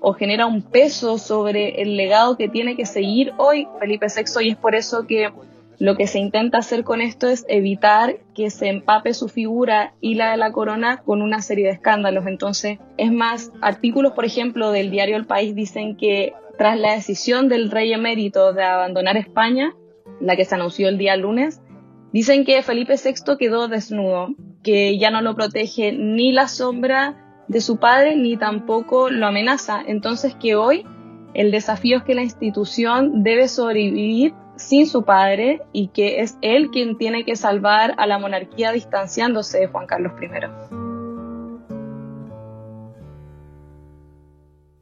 o 0.02 0.12
genera 0.12 0.46
un 0.46 0.62
peso 0.62 1.16
sobre 1.16 1.80
el 1.80 1.96
legado 1.96 2.36
que 2.36 2.48
tiene 2.48 2.76
que 2.76 2.84
seguir 2.84 3.32
hoy 3.38 3.68
Felipe 3.80 4.06
VI 4.06 4.44
y 4.44 4.50
es 4.50 4.56
por 4.56 4.74
eso 4.74 5.06
que 5.06 5.30
lo 5.78 5.96
que 5.96 6.06
se 6.06 6.18
intenta 6.18 6.58
hacer 6.58 6.84
con 6.84 7.00
esto 7.00 7.28
es 7.28 7.44
evitar 7.48 8.18
que 8.34 8.50
se 8.50 8.68
empape 8.68 9.14
su 9.14 9.28
figura 9.28 9.94
y 10.00 10.14
la 10.14 10.32
de 10.32 10.36
la 10.36 10.52
corona 10.52 10.98
con 10.98 11.22
una 11.22 11.40
serie 11.40 11.66
de 11.66 11.72
escándalos. 11.72 12.26
Entonces, 12.26 12.78
es 12.98 13.10
más, 13.10 13.50
artículos, 13.60 14.12
por 14.12 14.24
ejemplo, 14.24 14.70
del 14.70 14.90
diario 14.90 15.16
El 15.16 15.26
País 15.26 15.56
dicen 15.56 15.96
que 15.96 16.34
tras 16.56 16.78
la 16.78 16.94
decisión 16.94 17.48
del 17.48 17.70
rey 17.70 17.92
emérito 17.92 18.52
de 18.52 18.62
abandonar 18.62 19.16
España, 19.16 19.74
la 20.20 20.36
que 20.36 20.44
se 20.44 20.54
anunció 20.54 20.88
el 20.88 20.98
día 20.98 21.16
lunes, 21.16 21.60
dicen 22.12 22.44
que 22.44 22.62
Felipe 22.62 22.94
VI 22.94 23.36
quedó 23.36 23.66
desnudo, 23.66 24.28
que 24.62 24.98
ya 24.98 25.10
no 25.10 25.20
lo 25.20 25.34
protege 25.34 25.92
ni 25.92 26.30
la 26.30 26.46
sombra 26.46 27.21
de 27.52 27.60
su 27.60 27.76
padre 27.76 28.16
ni 28.16 28.36
tampoco 28.36 29.10
lo 29.10 29.26
amenaza. 29.26 29.82
Entonces 29.86 30.34
que 30.34 30.56
hoy 30.56 30.84
el 31.34 31.50
desafío 31.50 31.98
es 31.98 32.02
que 32.02 32.14
la 32.14 32.22
institución 32.22 33.22
debe 33.22 33.46
sobrevivir 33.46 34.34
sin 34.56 34.86
su 34.86 35.04
padre 35.04 35.62
y 35.72 35.88
que 35.88 36.20
es 36.20 36.36
él 36.40 36.70
quien 36.70 36.96
tiene 36.96 37.24
que 37.24 37.36
salvar 37.36 37.94
a 37.98 38.06
la 38.06 38.18
monarquía 38.18 38.72
distanciándose 38.72 39.60
de 39.60 39.66
Juan 39.66 39.86
Carlos 39.86 40.12
I. 40.20 40.28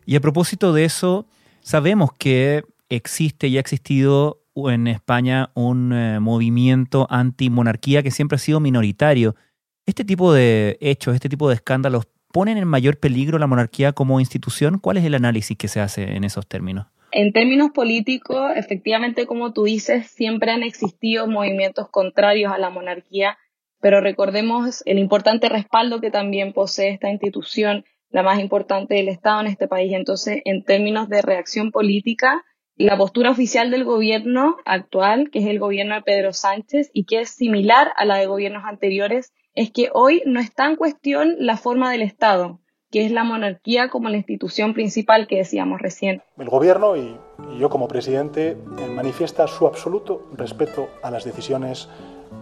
Y 0.06 0.16
a 0.16 0.20
propósito 0.20 0.72
de 0.72 0.84
eso, 0.84 1.26
sabemos 1.60 2.10
que 2.18 2.64
existe 2.88 3.48
y 3.48 3.56
ha 3.56 3.60
existido 3.60 4.42
en 4.54 4.88
España 4.88 5.50
un 5.54 5.92
eh, 5.92 6.20
movimiento 6.20 7.06
anti-monarquía 7.10 8.02
que 8.02 8.10
siempre 8.10 8.36
ha 8.36 8.38
sido 8.38 8.60
minoritario. 8.60 9.36
Este 9.86 10.04
tipo 10.04 10.32
de 10.32 10.78
hechos, 10.80 11.14
este 11.14 11.28
tipo 11.28 11.48
de 11.48 11.54
escándalos, 11.54 12.08
¿ponen 12.32 12.58
en 12.58 12.68
mayor 12.68 12.98
peligro 12.98 13.38
la 13.38 13.46
monarquía 13.46 13.92
como 13.92 14.20
institución? 14.20 14.78
¿Cuál 14.78 14.96
es 14.96 15.04
el 15.04 15.14
análisis 15.14 15.56
que 15.56 15.68
se 15.68 15.80
hace 15.80 16.16
en 16.16 16.24
esos 16.24 16.46
términos? 16.46 16.86
En 17.12 17.32
términos 17.32 17.70
políticos, 17.72 18.52
efectivamente, 18.54 19.26
como 19.26 19.52
tú 19.52 19.64
dices, 19.64 20.06
siempre 20.06 20.52
han 20.52 20.62
existido 20.62 21.26
movimientos 21.26 21.88
contrarios 21.90 22.52
a 22.52 22.58
la 22.58 22.70
monarquía, 22.70 23.36
pero 23.80 24.00
recordemos 24.00 24.82
el 24.86 24.98
importante 24.98 25.48
respaldo 25.48 26.00
que 26.00 26.10
también 26.10 26.52
posee 26.52 26.90
esta 26.90 27.10
institución, 27.10 27.84
la 28.10 28.22
más 28.22 28.38
importante 28.38 28.94
del 28.94 29.08
Estado 29.08 29.40
en 29.40 29.48
este 29.48 29.66
país. 29.66 29.92
Entonces, 29.92 30.40
en 30.44 30.64
términos 30.64 31.08
de 31.08 31.22
reacción 31.22 31.72
política, 31.72 32.44
la 32.76 32.96
postura 32.96 33.30
oficial 33.30 33.70
del 33.70 33.84
gobierno 33.84 34.56
actual, 34.64 35.30
que 35.30 35.40
es 35.40 35.46
el 35.46 35.58
gobierno 35.58 35.96
de 35.96 36.02
Pedro 36.02 36.32
Sánchez 36.32 36.90
y 36.94 37.04
que 37.04 37.20
es 37.20 37.30
similar 37.30 37.92
a 37.96 38.04
la 38.04 38.16
de 38.16 38.26
gobiernos 38.26 38.64
anteriores, 38.64 39.32
es 39.54 39.70
que 39.70 39.90
hoy 39.92 40.22
no 40.26 40.40
está 40.40 40.66
en 40.66 40.76
cuestión 40.76 41.36
la 41.38 41.56
forma 41.56 41.90
del 41.90 42.02
Estado, 42.02 42.60
que 42.90 43.04
es 43.04 43.12
la 43.12 43.24
monarquía 43.24 43.88
como 43.88 44.08
la 44.08 44.16
institución 44.16 44.74
principal 44.74 45.26
que 45.26 45.36
decíamos 45.36 45.80
recién. 45.80 46.22
El 46.38 46.48
gobierno 46.48 46.96
y, 46.96 47.16
yo 47.58 47.70
como 47.70 47.88
presidente 47.88 48.50
eh, 48.50 48.56
manifiesta 48.88 49.46
su 49.46 49.66
absoluto 49.66 50.28
respeto 50.36 50.88
a 51.02 51.10
las 51.10 51.24
decisiones 51.24 51.88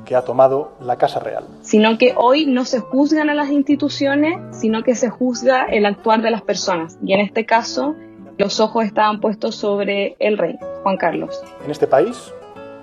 que 0.04 0.14
ha 0.14 0.22
tomado 0.22 0.72
la 0.80 0.96
Casa 0.96 1.20
Real. 1.20 1.44
Sino 1.62 1.98
que 1.98 2.14
hoy 2.16 2.46
no 2.46 2.64
se 2.64 2.80
juzgan 2.80 3.30
a 3.30 3.34
las 3.34 3.50
instituciones, 3.50 4.38
sino 4.56 4.82
que 4.82 4.94
se 4.94 5.08
juzga 5.08 5.64
el 5.64 5.86
actuar 5.86 6.22
de 6.22 6.30
las 6.30 6.42
personas. 6.42 6.98
Y 7.02 7.12
en 7.12 7.20
este 7.20 7.46
caso, 7.46 7.94
los 8.38 8.60
ojos 8.60 8.84
estaban 8.84 9.20
puestos 9.20 9.56
sobre 9.56 10.16
el 10.18 10.38
rey, 10.38 10.58
Juan 10.82 10.96
Carlos. 10.96 11.42
En 11.64 11.70
este 11.70 11.86
país 11.86 12.32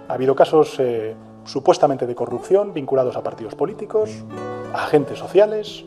ha 0.07 0.13
habido 0.13 0.35
casos 0.35 0.75
eh, 0.79 1.15
supuestamente 1.45 2.07
de 2.07 2.15
corrupción 2.15 2.73
vinculados 2.73 3.15
a 3.15 3.23
partidos 3.23 3.55
políticos, 3.55 4.09
a 4.73 4.83
agentes 4.85 5.19
sociales, 5.19 5.85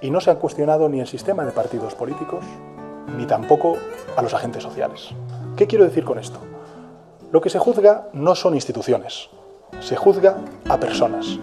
y 0.00 0.10
no 0.10 0.20
se 0.20 0.30
han 0.30 0.38
cuestionado 0.38 0.88
ni 0.88 1.00
el 1.00 1.06
sistema 1.06 1.44
de 1.44 1.52
partidos 1.52 1.94
políticos, 1.94 2.44
ni 3.16 3.26
tampoco 3.26 3.76
a 4.16 4.22
los 4.22 4.32
agentes 4.34 4.62
sociales. 4.62 5.10
¿Qué 5.56 5.66
quiero 5.66 5.84
decir 5.84 6.04
con 6.04 6.18
esto? 6.18 6.40
Lo 7.32 7.40
que 7.40 7.50
se 7.50 7.58
juzga 7.58 8.08
no 8.12 8.34
son 8.34 8.54
instituciones, 8.54 9.28
se 9.80 9.96
juzga 9.96 10.38
a 10.68 10.78
personas. 10.78 11.38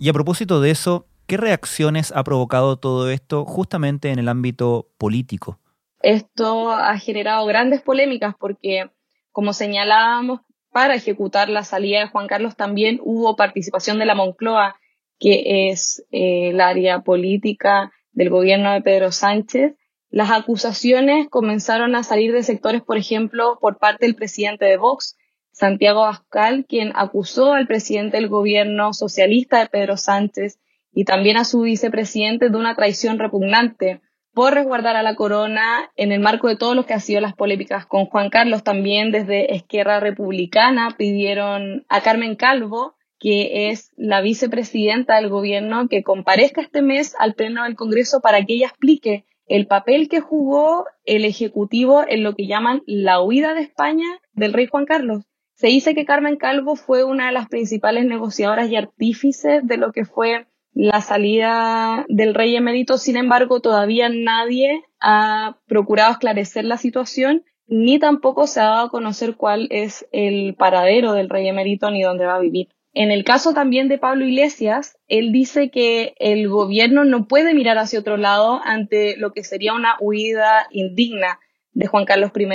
Y 0.00 0.08
a 0.08 0.12
propósito 0.12 0.60
de 0.60 0.70
eso, 0.70 1.06
¿qué 1.26 1.36
reacciones 1.36 2.12
ha 2.14 2.22
provocado 2.24 2.76
todo 2.76 3.10
esto 3.10 3.44
justamente 3.44 4.10
en 4.10 4.18
el 4.18 4.28
ámbito 4.28 4.88
político? 4.98 5.58
Esto 6.00 6.70
ha 6.70 6.96
generado 6.98 7.44
grandes 7.46 7.82
polémicas 7.82 8.34
porque, 8.38 8.90
como 9.38 9.52
señalábamos, 9.52 10.40
para 10.72 10.96
ejecutar 10.96 11.48
la 11.48 11.62
salida 11.62 12.00
de 12.00 12.08
Juan 12.08 12.26
Carlos 12.26 12.56
también 12.56 12.98
hubo 13.04 13.36
participación 13.36 14.00
de 14.00 14.04
la 14.04 14.16
Moncloa, 14.16 14.74
que 15.20 15.70
es 15.70 16.04
eh, 16.10 16.48
el 16.48 16.60
área 16.60 17.02
política 17.02 17.92
del 18.10 18.30
gobierno 18.30 18.72
de 18.72 18.82
Pedro 18.82 19.12
Sánchez. 19.12 19.76
Las 20.10 20.32
acusaciones 20.32 21.28
comenzaron 21.28 21.94
a 21.94 22.02
salir 22.02 22.32
de 22.32 22.42
sectores, 22.42 22.82
por 22.82 22.96
ejemplo, 22.96 23.58
por 23.60 23.78
parte 23.78 24.06
del 24.06 24.16
presidente 24.16 24.64
de 24.64 24.76
Vox, 24.76 25.16
Santiago 25.52 26.02
Abascal, 26.02 26.66
quien 26.68 26.90
acusó 26.96 27.52
al 27.52 27.68
presidente 27.68 28.16
del 28.16 28.26
gobierno 28.26 28.92
socialista 28.92 29.60
de 29.60 29.68
Pedro 29.68 29.96
Sánchez 29.96 30.58
y 30.92 31.04
también 31.04 31.36
a 31.36 31.44
su 31.44 31.60
vicepresidente 31.60 32.50
de 32.50 32.56
una 32.56 32.74
traición 32.74 33.20
repugnante 33.20 34.00
por 34.38 34.54
resguardar 34.54 34.94
a 34.94 35.02
la 35.02 35.16
corona 35.16 35.90
en 35.96 36.12
el 36.12 36.20
marco 36.20 36.46
de 36.46 36.54
todo 36.54 36.76
lo 36.76 36.86
que 36.86 36.94
ha 36.94 37.00
sido 37.00 37.20
las 37.20 37.34
polémicas 37.34 37.86
con 37.86 38.06
Juan 38.06 38.30
Carlos. 38.30 38.62
También 38.62 39.10
desde 39.10 39.56
Esquerra 39.56 39.98
Republicana 39.98 40.94
pidieron 40.96 41.84
a 41.88 42.02
Carmen 42.02 42.36
Calvo, 42.36 42.94
que 43.18 43.68
es 43.68 43.90
la 43.96 44.20
vicepresidenta 44.20 45.16
del 45.16 45.28
gobierno, 45.28 45.88
que 45.88 46.04
comparezca 46.04 46.60
este 46.60 46.82
mes 46.82 47.16
al 47.18 47.34
Pleno 47.34 47.64
del 47.64 47.74
Congreso 47.74 48.20
para 48.20 48.44
que 48.44 48.52
ella 48.52 48.68
explique 48.68 49.24
el 49.48 49.66
papel 49.66 50.08
que 50.08 50.20
jugó 50.20 50.84
el 51.04 51.24
Ejecutivo 51.24 52.04
en 52.06 52.22
lo 52.22 52.36
que 52.36 52.46
llaman 52.46 52.84
la 52.86 53.20
huida 53.20 53.54
de 53.54 53.62
España 53.62 54.20
del 54.34 54.52
rey 54.52 54.68
Juan 54.68 54.86
Carlos. 54.86 55.24
Se 55.54 55.66
dice 55.66 55.96
que 55.96 56.04
Carmen 56.04 56.36
Calvo 56.36 56.76
fue 56.76 57.02
una 57.02 57.26
de 57.26 57.32
las 57.32 57.48
principales 57.48 58.04
negociadoras 58.04 58.70
y 58.70 58.76
artífices 58.76 59.66
de 59.66 59.78
lo 59.78 59.90
que 59.90 60.04
fue 60.04 60.46
la 60.78 61.00
salida 61.00 62.06
del 62.08 62.34
rey 62.34 62.54
emérito. 62.54 62.98
Sin 62.98 63.16
embargo, 63.16 63.58
todavía 63.58 64.08
nadie 64.08 64.84
ha 65.00 65.58
procurado 65.66 66.12
esclarecer 66.12 66.64
la 66.64 66.76
situación, 66.76 67.42
ni 67.66 67.98
tampoco 67.98 68.46
se 68.46 68.60
ha 68.60 68.66
dado 68.66 68.86
a 68.86 68.90
conocer 68.90 69.34
cuál 69.34 69.66
es 69.70 70.06
el 70.12 70.54
paradero 70.54 71.14
del 71.14 71.30
rey 71.30 71.48
emérito 71.48 71.90
ni 71.90 72.02
dónde 72.02 72.26
va 72.26 72.36
a 72.36 72.40
vivir. 72.40 72.68
En 72.94 73.10
el 73.10 73.24
caso 73.24 73.54
también 73.54 73.88
de 73.88 73.98
Pablo 73.98 74.24
Iglesias, 74.24 74.96
él 75.08 75.32
dice 75.32 75.70
que 75.70 76.14
el 76.20 76.48
gobierno 76.48 77.04
no 77.04 77.26
puede 77.26 77.54
mirar 77.54 77.76
hacia 77.76 77.98
otro 77.98 78.16
lado 78.16 78.60
ante 78.64 79.16
lo 79.16 79.32
que 79.32 79.42
sería 79.42 79.74
una 79.74 79.96
huida 79.98 80.68
indigna 80.70 81.40
de 81.74 81.86
Juan 81.86 82.04
Carlos 82.04 82.32
I. 82.34 82.48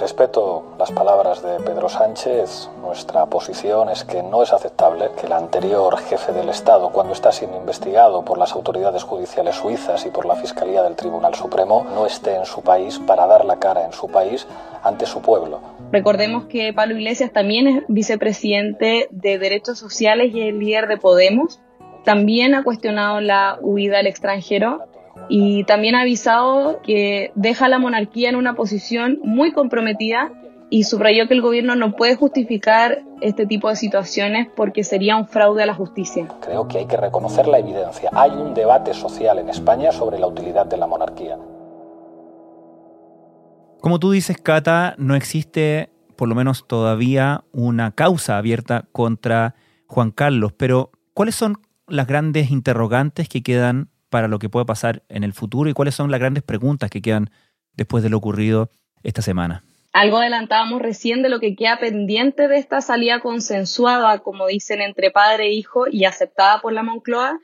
Respeto 0.00 0.74
las 0.78 0.90
palabras 0.90 1.42
de 1.42 1.60
Pedro 1.60 1.88
Sánchez. 1.88 2.68
Nuestra 2.80 3.26
posición 3.26 3.88
es 3.88 4.04
que 4.04 4.22
no 4.22 4.42
es 4.42 4.52
aceptable 4.52 5.10
que 5.20 5.26
el 5.26 5.32
anterior 5.32 5.96
jefe 5.98 6.32
del 6.32 6.48
Estado, 6.48 6.90
cuando 6.90 7.12
está 7.12 7.30
siendo 7.30 7.56
investigado 7.56 8.24
por 8.24 8.36
las 8.36 8.52
autoridades 8.52 9.04
judiciales 9.04 9.54
suizas 9.56 10.04
y 10.06 10.10
por 10.10 10.26
la 10.26 10.34
Fiscalía 10.34 10.82
del 10.82 10.96
Tribunal 10.96 11.34
Supremo, 11.34 11.86
no 11.94 12.06
esté 12.06 12.34
en 12.34 12.46
su 12.46 12.62
país 12.62 12.98
para 12.98 13.26
dar 13.26 13.44
la 13.44 13.58
cara 13.58 13.84
en 13.84 13.92
su 13.92 14.08
país 14.08 14.46
ante 14.82 15.06
su 15.06 15.22
pueblo. 15.22 15.60
Recordemos 15.92 16.46
que 16.46 16.72
Pablo 16.72 16.96
Iglesias 16.96 17.32
también 17.32 17.68
es 17.68 17.84
vicepresidente 17.88 19.06
de 19.10 19.38
Derechos 19.38 19.78
Sociales 19.78 20.34
y 20.34 20.40
el 20.40 20.58
líder 20.58 20.88
de 20.88 20.96
Podemos. 20.96 21.60
También 22.04 22.54
ha 22.54 22.64
cuestionado 22.64 23.20
la 23.20 23.58
huida 23.60 24.00
al 24.00 24.06
extranjero 24.06 24.80
y 25.28 25.64
también 25.64 25.94
ha 25.94 26.02
avisado 26.02 26.80
que 26.82 27.32
deja 27.34 27.66
a 27.66 27.68
la 27.68 27.78
monarquía 27.78 28.28
en 28.28 28.36
una 28.36 28.54
posición 28.54 29.18
muy 29.22 29.52
comprometida 29.52 30.32
y 30.70 30.84
subrayó 30.84 31.28
que 31.28 31.34
el 31.34 31.40
gobierno 31.40 31.76
no 31.76 31.94
puede 31.94 32.16
justificar 32.16 33.02
este 33.20 33.46
tipo 33.46 33.68
de 33.68 33.76
situaciones 33.76 34.48
porque 34.56 34.82
sería 34.82 35.16
un 35.16 35.28
fraude 35.28 35.62
a 35.62 35.66
la 35.66 35.74
justicia. 35.74 36.26
Creo 36.40 36.66
que 36.66 36.78
hay 36.78 36.86
que 36.86 36.96
reconocer 36.96 37.46
la 37.46 37.58
evidencia. 37.58 38.10
Hay 38.12 38.30
un 38.30 38.54
debate 38.54 38.92
social 38.92 39.38
en 39.38 39.48
España 39.48 39.92
sobre 39.92 40.18
la 40.18 40.26
utilidad 40.26 40.66
de 40.66 40.76
la 40.76 40.86
monarquía. 40.86 41.38
Como 43.80 44.00
tú 44.00 44.10
dices, 44.10 44.38
Cata, 44.38 44.94
no 44.98 45.14
existe, 45.14 45.90
por 46.16 46.28
lo 46.28 46.34
menos 46.34 46.66
todavía, 46.66 47.44
una 47.52 47.92
causa 47.92 48.38
abierta 48.38 48.86
contra 48.92 49.54
Juan 49.86 50.10
Carlos, 50.10 50.52
pero 50.56 50.90
¿cuáles 51.12 51.34
son 51.34 51.58
las 51.86 52.06
grandes 52.06 52.50
interrogantes 52.50 53.28
que 53.28 53.42
quedan 53.42 53.90
para 54.14 54.28
lo 54.28 54.38
que 54.38 54.48
puede 54.48 54.64
pasar 54.64 55.02
en 55.08 55.24
el 55.24 55.32
futuro 55.32 55.68
y 55.68 55.72
cuáles 55.72 55.96
son 55.96 56.12
las 56.12 56.20
grandes 56.20 56.44
preguntas 56.44 56.88
que 56.88 57.02
quedan 57.02 57.30
después 57.72 58.04
de 58.04 58.10
lo 58.10 58.18
ocurrido 58.18 58.70
esta 59.02 59.22
semana. 59.22 59.64
Algo 59.92 60.18
adelantábamos 60.18 60.80
recién 60.80 61.20
de 61.24 61.28
lo 61.28 61.40
que 61.40 61.56
queda 61.56 61.80
pendiente 61.80 62.46
de 62.46 62.58
esta 62.58 62.80
salida 62.80 63.18
consensuada, 63.18 64.20
como 64.20 64.46
dicen, 64.46 64.80
entre 64.82 65.10
padre 65.10 65.46
e 65.46 65.54
hijo 65.54 65.86
y 65.90 66.04
aceptada 66.04 66.60
por 66.60 66.72
la 66.72 66.84
Moncloa, 66.84 67.40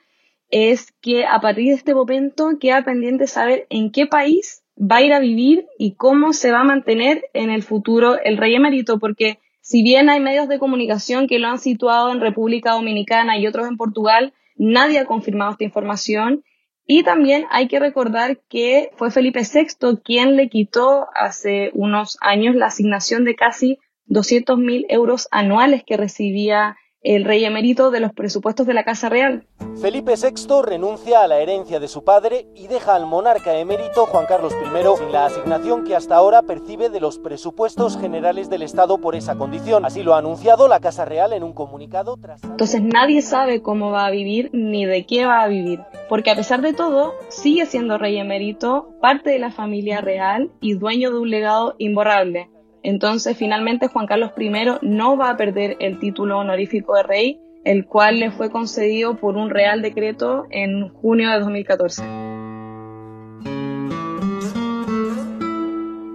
es 0.48 0.92
que 1.00 1.26
a 1.26 1.40
partir 1.40 1.70
de 1.70 1.74
este 1.74 1.92
momento 1.92 2.50
queda 2.60 2.84
pendiente 2.84 3.26
saber 3.26 3.66
en 3.68 3.90
qué 3.90 4.06
país 4.06 4.62
va 4.80 4.98
a 4.98 5.02
ir 5.02 5.12
a 5.12 5.18
vivir 5.18 5.66
y 5.76 5.96
cómo 5.96 6.32
se 6.32 6.52
va 6.52 6.60
a 6.60 6.64
mantener 6.64 7.24
en 7.34 7.50
el 7.50 7.64
futuro 7.64 8.16
el 8.22 8.36
rey 8.36 8.54
emérito, 8.54 9.00
porque 9.00 9.40
si 9.60 9.82
bien 9.82 10.08
hay 10.08 10.20
medios 10.20 10.48
de 10.48 10.60
comunicación 10.60 11.26
que 11.26 11.40
lo 11.40 11.48
han 11.48 11.58
situado 11.58 12.12
en 12.12 12.20
República 12.20 12.74
Dominicana 12.74 13.38
y 13.38 13.48
otros 13.48 13.66
en 13.66 13.76
Portugal, 13.76 14.34
nadie 14.54 15.00
ha 15.00 15.04
confirmado 15.04 15.50
esta 15.50 15.64
información 15.64 16.44
y 16.86 17.02
también 17.02 17.46
hay 17.50 17.68
que 17.68 17.78
recordar 17.78 18.40
que 18.48 18.90
fue 18.96 19.10
Felipe 19.10 19.42
VI 19.42 20.00
quien 20.02 20.36
le 20.36 20.48
quitó 20.48 21.06
hace 21.14 21.70
unos 21.74 22.18
años 22.20 22.54
la 22.54 22.66
asignación 22.66 23.24
de 23.24 23.36
casi 23.36 23.78
200 24.06 24.58
mil 24.58 24.86
euros 24.88 25.28
anuales 25.30 25.82
que 25.86 25.96
recibía 25.96 26.76
el 27.02 27.24
rey 27.24 27.44
emérito 27.44 27.90
de 27.90 28.00
los 28.00 28.12
presupuestos 28.12 28.66
de 28.66 28.74
la 28.74 28.84
Casa 28.84 29.08
Real. 29.08 29.46
Felipe 29.80 30.14
VI 30.16 30.62
renuncia 30.62 31.22
a 31.22 31.28
la 31.28 31.38
herencia 31.38 31.80
de 31.80 31.88
su 31.88 32.04
padre 32.04 32.46
y 32.54 32.66
deja 32.66 32.94
al 32.94 33.06
monarca 33.06 33.56
emérito 33.58 34.04
Juan 34.06 34.26
Carlos 34.26 34.52
I 34.52 34.98
sin 34.98 35.12
la 35.12 35.26
asignación 35.26 35.84
que 35.84 35.96
hasta 35.96 36.16
ahora 36.16 36.42
percibe 36.42 36.90
de 36.90 37.00
los 37.00 37.18
presupuestos 37.18 37.98
generales 37.98 38.50
del 38.50 38.62
Estado 38.62 38.98
por 38.98 39.14
esa 39.14 39.36
condición. 39.36 39.84
Así 39.86 40.02
lo 40.02 40.14
ha 40.14 40.18
anunciado 40.18 40.68
la 40.68 40.80
Casa 40.80 41.06
Real 41.06 41.32
en 41.32 41.42
un 41.42 41.54
comunicado 41.54 42.18
tras... 42.18 42.44
Entonces 42.44 42.82
nadie 42.82 43.22
sabe 43.22 43.62
cómo 43.62 43.90
va 43.90 44.06
a 44.06 44.10
vivir 44.10 44.50
ni 44.52 44.84
de 44.84 45.06
qué 45.06 45.24
va 45.24 45.42
a 45.42 45.48
vivir, 45.48 45.80
porque 46.08 46.30
a 46.30 46.36
pesar 46.36 46.60
de 46.60 46.74
todo 46.74 47.14
sigue 47.28 47.64
siendo 47.64 47.96
rey 47.96 48.18
emérito, 48.18 48.90
parte 49.00 49.30
de 49.30 49.38
la 49.38 49.50
familia 49.50 50.02
real 50.02 50.50
y 50.60 50.74
dueño 50.74 51.10
de 51.10 51.18
un 51.18 51.30
legado 51.30 51.74
imborrable. 51.78 52.50
Entonces, 52.82 53.36
finalmente, 53.36 53.88
Juan 53.88 54.06
Carlos 54.06 54.32
I 54.38 54.50
no 54.82 55.16
va 55.16 55.30
a 55.30 55.36
perder 55.36 55.76
el 55.80 55.98
título 55.98 56.38
honorífico 56.38 56.94
de 56.94 57.02
rey, 57.02 57.40
el 57.64 57.86
cual 57.86 58.20
le 58.20 58.30
fue 58.30 58.50
concedido 58.50 59.16
por 59.16 59.36
un 59.36 59.50
real 59.50 59.82
decreto 59.82 60.46
en 60.50 60.88
junio 60.88 61.30
de 61.30 61.40
2014. 61.40 62.02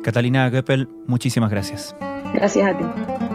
Catalina 0.03 0.49
Goeppel, 0.49 0.87
muchísimas 1.07 1.49
gracias. 1.49 1.95
Gracias 2.33 2.67
a 2.67 2.77
ti. 2.77 3.34